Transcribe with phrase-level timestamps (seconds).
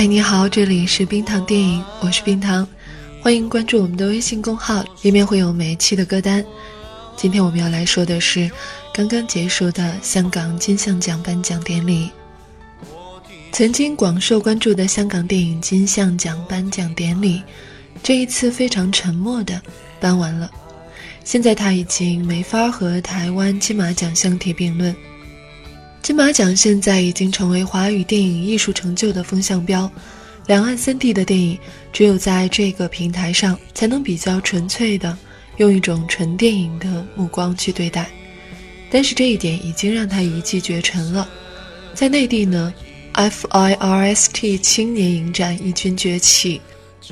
[0.00, 2.66] 嗨，你好，这里是冰糖电影，我是冰糖，
[3.20, 6.42] 欢迎关注我们的微信公号，里面会有每一期的歌单。
[7.18, 8.50] 今天我们要来说的是
[8.94, 12.08] 刚刚结束的香港金像奖颁奖典礼。
[13.52, 17.42] 曾经广受关注的香港电影金像奖颁奖典礼，
[18.02, 19.60] 这一次非常沉默的
[20.00, 20.50] 颁完了。
[21.24, 24.96] 现在他已经没法和台湾金马奖相提并论。
[26.02, 29.90] 金马奖现在已经成为华语电影艺术成就的风向标，
[30.46, 31.58] 两岸三地的电影
[31.92, 35.16] 只有在这个平台上才能比较纯粹的
[35.58, 38.10] 用一种纯电影的目光去对待，
[38.90, 41.28] 但是这一点已经让他一骑绝尘了。
[41.94, 42.72] 在内地呢
[43.12, 46.60] ，FIRST 青年影展异军崛起，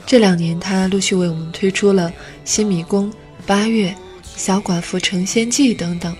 [0.06, 2.08] 这两年他陆续为我们推出了
[2.45, 3.11] 《新迷宫》
[3.47, 3.91] 《八月》
[4.34, 6.17] 《小寡妇成仙记》等等。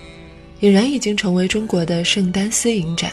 [0.61, 3.11] 俨然已经成为中国的圣丹斯影展。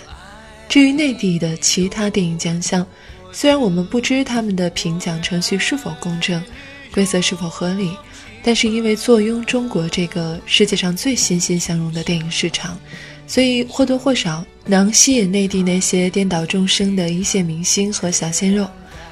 [0.68, 2.86] 至于内地的其他电影奖项，
[3.32, 6.42] 虽然我们不知他们的评奖程序是否公正，
[6.92, 7.92] 规则是否合理，
[8.42, 12.76] 但是因为坐拥中国这个世界上最欣欣向荣的电影市场，
[13.26, 18.68] 所以或多或少能吸引内地那些颠倒众生的一线明星和小鲜肉，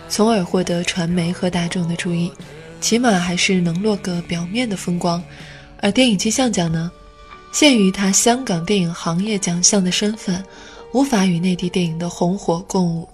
[0.09, 2.33] 从而获得传媒和大众的注意，
[2.81, 5.23] 起码还是能落个表面的风光。
[5.81, 6.91] 而电影金像奖呢？
[7.55, 10.45] 鉴于他香港电影行业奖项的身份，
[10.93, 13.09] 无法与内地电影的红火共舞，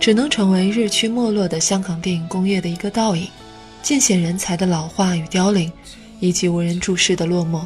[0.00, 3.28] 只能成为日趋没落的香港电影工业的一个倒影，
[3.84, 5.70] 尽显人才的老化与凋零，
[6.18, 7.62] 以及无人注视的落寞。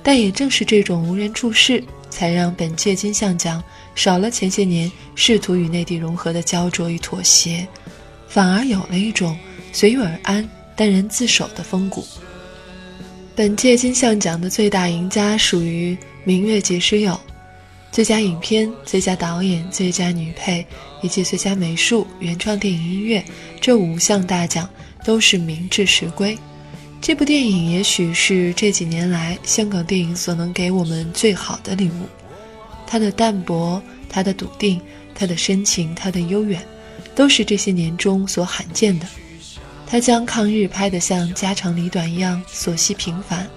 [0.00, 3.60] 但也正是这种无人注视，才让本届金像奖
[3.96, 7.66] 少了前些年试图与内地融合的焦灼与妥协，
[8.28, 9.36] 反而有了一种
[9.72, 12.06] 随遇而安、淡然自守的风骨。
[13.38, 15.94] 本届金像奖的最大赢家属于
[16.24, 17.12] 《明月几时有》，
[17.92, 20.66] 最佳影片、最佳导演、最佳女配
[21.02, 23.24] 以及最佳美术、原创电影音乐
[23.60, 24.68] 这五项大奖
[25.04, 26.36] 都是名至实归。
[27.00, 32.08] 这部电影也许是这几年来香港电影所能给我们最好的礼物。
[32.88, 34.80] 它的淡泊，它的笃定，
[35.14, 36.60] 它的深情，它的悠远，
[37.14, 39.06] 都是这些年中所罕见的。
[39.90, 43.48] 他将抗日拍得像家长里短一样琐细平凡，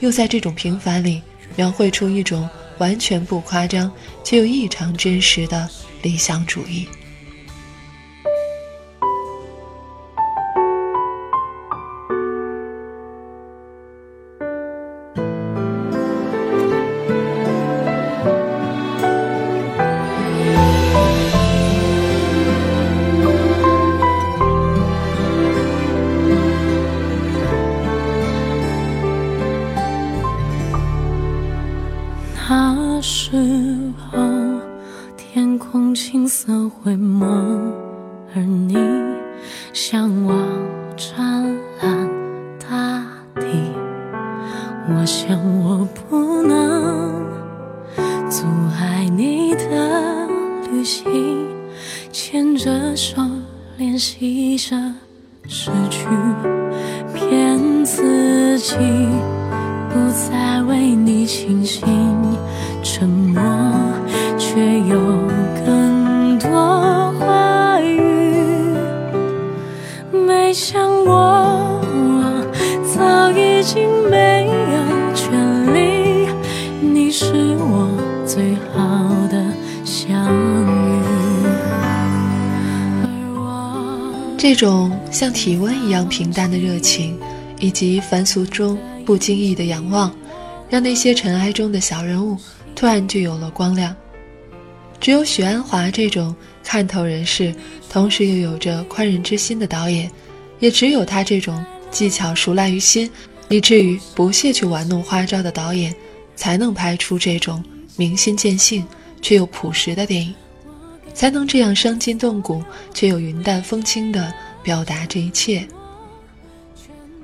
[0.00, 1.22] 又在这种平凡里
[1.56, 3.90] 描绘出一种完全不夸张
[4.22, 5.68] 却又异常真实的
[6.02, 6.86] 理想主义。
[32.52, 33.30] 那时
[33.96, 34.18] 候，
[35.16, 37.72] 天空青色灰蒙，
[38.34, 38.76] 而你
[39.72, 40.36] 向往
[40.96, 42.10] 湛蓝
[42.58, 43.06] 大
[43.36, 43.46] 地。
[44.88, 47.24] 我想我不能
[48.28, 48.44] 阻
[48.80, 50.26] 碍你的
[50.72, 51.46] 旅行，
[52.10, 53.22] 牵着手
[53.78, 54.76] 练习着
[55.46, 56.04] 失去
[57.14, 58.74] 骗自己。
[59.90, 61.84] 不再为你倾心
[62.82, 63.42] 沉默
[64.38, 64.98] 却有
[65.66, 68.74] 更多话语
[70.12, 72.44] 没想过我
[72.94, 76.28] 早已经没有权利
[76.80, 77.90] 你是我
[78.24, 79.44] 最好的
[79.84, 81.02] 相遇
[83.02, 87.18] 而我这种像体温一样平淡的热情
[87.58, 88.78] 以及凡俗中
[89.10, 90.14] 不经意的仰望，
[90.68, 92.38] 让那些尘埃中的小人物
[92.76, 93.92] 突然就有了光亮。
[95.00, 97.52] 只有许鞍华这种看透人世，
[97.88, 100.08] 同时又有着宽仁之心的导演，
[100.60, 101.60] 也只有他这种
[101.90, 103.10] 技巧熟烂于心，
[103.48, 105.92] 以至于不屑去玩弄花招的导演，
[106.36, 107.64] 才能拍出这种
[107.96, 108.86] 明心见性
[109.20, 110.32] 却又朴实的电影，
[111.12, 112.62] 才能这样伤筋动骨
[112.94, 115.66] 却又云淡风轻地表达这一切。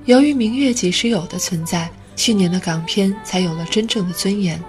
[0.06, 4.62] 由于《明月几时有》的存在，去年的港片才有了真正的尊严。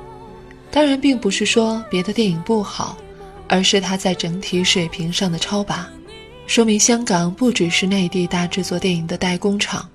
[0.72, 2.98] 当然，并不是说别的电影不好，
[3.48, 5.88] 而是它在整体水平上的超拔，
[6.48, 9.88] 说明香港不只是内地大制作电影的代工厂，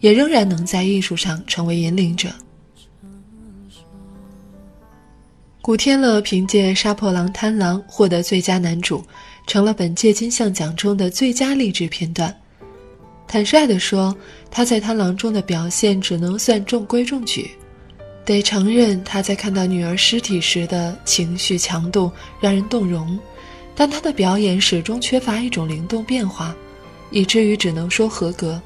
[0.00, 2.28] 也仍然能在艺术上成为引领者。
[5.62, 9.02] 古天乐凭借《杀破狼·贪狼》获得最佳男主，
[9.46, 12.34] 成了本届金像奖中的最佳励志片段。
[13.30, 14.12] 坦率地说，
[14.50, 17.48] 他在《贪狼》中的表现只能算中规中矩。
[18.24, 22.10] 得承认，他在看到女儿尸体时的情绪强度
[22.40, 23.16] 让人动容，
[23.76, 26.52] 但他的表演始终缺乏一种灵动变化，
[27.12, 28.60] 以至于只能说合格。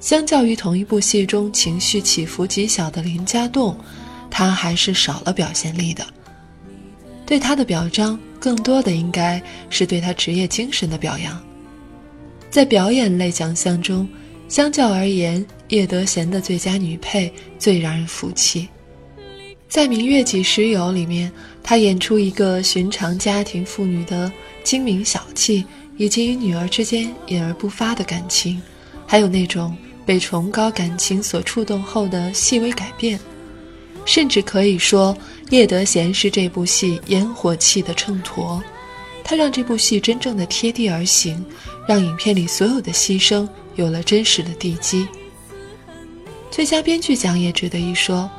[0.00, 3.74] 相较于同一部戏中情绪起伏极小的林家栋，
[4.28, 6.06] 他还是少了表现力的。
[7.24, 11.42] 对他的表彰，更多的应该是对他职业精神的表扬。
[12.50, 14.08] 在表演类奖项中，
[14.48, 18.68] 相较而言，叶德娴的最佳女配最让人服气。
[19.68, 21.30] 在《明月几时有》里面，
[21.62, 24.32] 她演出一个寻常家庭妇女的
[24.64, 25.62] 精明小气，
[25.98, 28.60] 以及与女儿之间隐而不发的感情，
[29.06, 33.20] 还有那种被崇高感情所触动后的细微改变。
[34.06, 35.14] 甚至可以说，
[35.50, 38.62] 叶德娴是这部戏烟火气的衬托，
[39.28, 41.44] 他让这部戏真正的贴地而行。
[41.86, 45.08] 让影片里所有的牺牲有了真实的地基。
[46.50, 48.30] 最佳编剧奖也值得一说，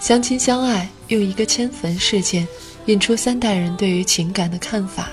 [0.00, 2.46] 相亲相爱用一个迁坟事件
[2.86, 5.10] 引出三代人对于情感的看法，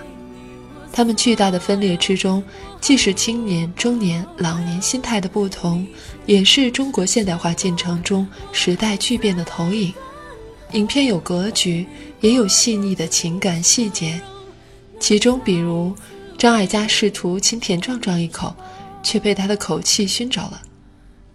[0.92, 2.44] 他们巨大的分裂之中，
[2.82, 5.86] 既是青年、中年、老年心态的不同，
[6.26, 9.94] 也是中国现代化进程中时代巨变的投影。
[10.72, 11.86] 影片有格局，
[12.22, 14.20] 也有细腻的情感细节，
[15.00, 15.96] 其中比如。
[16.38, 18.54] 张艾嘉试图亲舔壮壮一口，
[19.02, 20.60] 却被他的口气熏着了；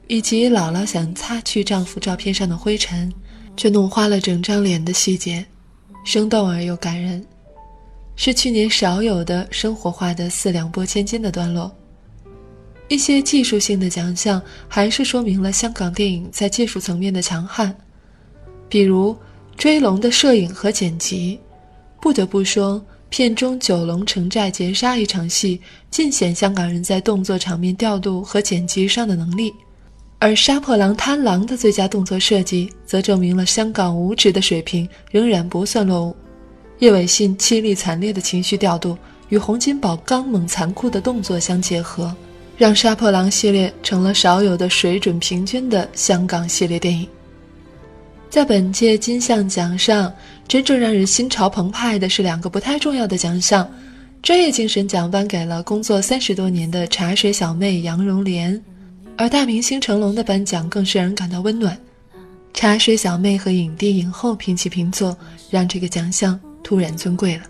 [0.09, 3.11] 以及姥姥想擦去丈夫照片上的灰尘，
[3.57, 5.45] 却弄花了整张脸的细节，
[6.05, 7.27] 生动而又感人，
[8.15, 11.75] 是去年少有的生活化的四两拨千斤的段落。
[12.89, 17.75] 一些技术性的奖项还是说明了香港电影在技术层面的强悍，
[18.69, 19.15] 比如
[19.57, 21.41] 《追龙》的摄影和剪辑，
[22.03, 22.81] 不得不说。
[23.11, 25.61] 片中九龙城寨劫杀一场戏，
[25.91, 29.53] 尽显香港人在动作场面调度和剪辑上的能力；
[30.21, 36.17] 而《杀破狼·贪狼》的最佳动作设计，则证明了香港武指的水平仍然不算落伍。
[36.79, 38.97] 叶伟信凄厉惨烈的情绪调度
[39.29, 42.15] 与洪金宝刚猛残酷的动作相结合，
[42.57, 47.09] 让《杀破狼》系列成了少有的水准平均的香港系列电影。
[48.31, 50.13] 在本届金像奖上，
[50.51, 53.71] 真正让人心潮澎湃的是两个不太重要的奖项：
[54.21, 58.61] 专业精神奖颁给了工作三十多年的茶水小妹杨荣莲，
[59.17, 61.79] 而大明星成龙的颁奖更是让人感到温暖。
[62.53, 65.17] 茶水小妹和影帝影后平起平坐，
[65.51, 67.45] 让这个奖项突然尊贵了。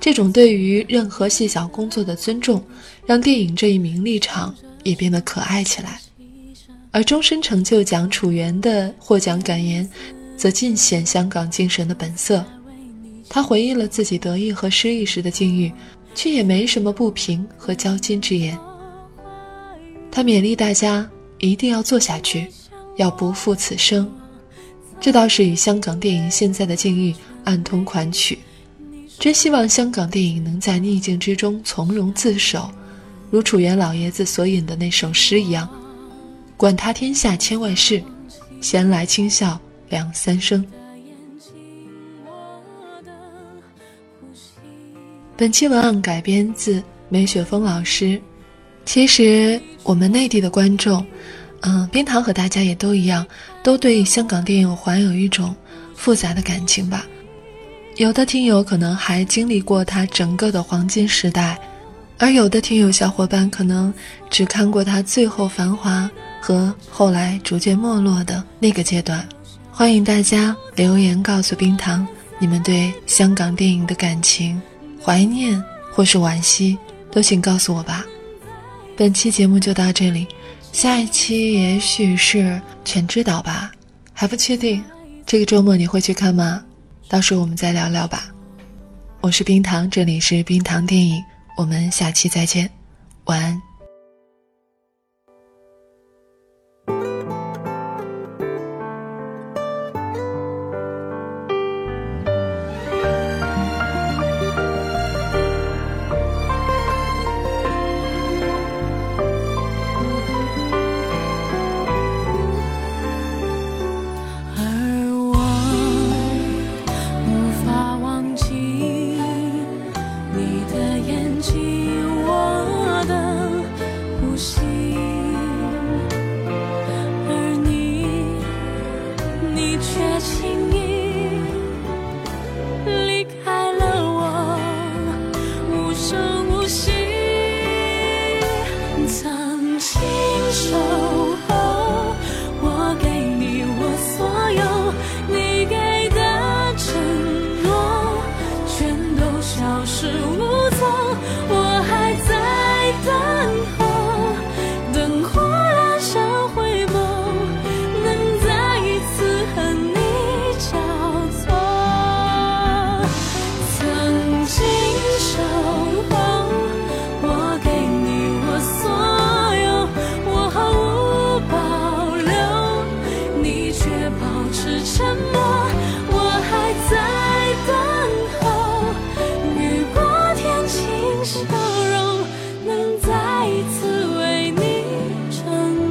[0.00, 2.64] 这种对于任何细小工作的尊重，
[3.04, 4.54] 让电影这一名利场
[4.84, 6.00] 也变得可爱起来。
[6.92, 9.86] 而终身成就奖楚原的获奖感言，
[10.36, 12.44] 则尽显香港精神的本色。
[13.28, 15.72] 他回忆了自己得意和失意时的境遇，
[16.14, 18.56] 却也没什么不平和交金之言。
[20.10, 22.46] 他勉励大家一定要做下去，
[22.96, 24.10] 要不负此生。
[25.00, 27.14] 这倒是与香港电影现在的境遇
[27.44, 28.38] 暗通款曲。
[29.18, 32.70] 真希望香港电影能在逆境之中从容自守，
[33.30, 35.68] 如楚原老爷子所引的那首诗一样。
[36.56, 38.02] 管他天下千万事，
[38.60, 40.64] 闲来轻笑两三声。
[45.36, 48.20] 本期文案改编自梅雪峰老师。
[48.84, 51.04] 其实我们内地的观众，
[51.60, 53.26] 嗯，冰糖和大家也都一样，
[53.62, 55.54] 都对香港电影怀有一种
[55.94, 57.04] 复杂的感情吧。
[57.96, 61.58] 有的听友可能还经历过它整个的黄金时代，
[62.16, 63.92] 而有的听友小伙伴可能
[64.30, 66.10] 只看过它最后繁华。
[66.40, 69.28] 和后来逐渐没落的那个阶段，
[69.78, 74.60] 欢迎大家留言告诉冰糖你们对香港电影的感情、
[74.98, 76.78] 怀念或是惋惜，
[77.12, 78.02] 都请告诉我吧。
[78.96, 80.26] 本期节目就到这里，
[80.72, 82.38] 下一期也许是
[82.86, 83.70] 《全知道》吧，
[84.14, 84.82] 还不确定。
[85.26, 86.64] 这个周末你会去看吗？
[87.06, 88.28] 到时候我们再聊聊吧。
[89.20, 91.22] 我是冰糖，这里是冰糖电影，
[91.54, 92.70] 我们下期再见，
[93.26, 93.65] 晚安。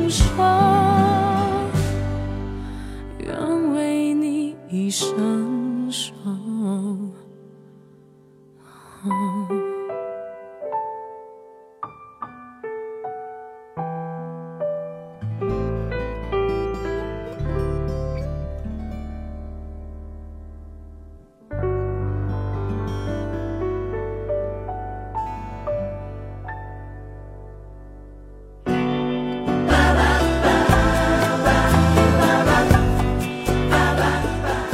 [0.06, 0.24] 成熟，
[3.18, 6.14] 愿为你一生守。